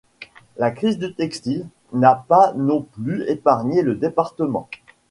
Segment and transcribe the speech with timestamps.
[0.57, 4.67] La crise du textile n'a pas non plus épargné le département.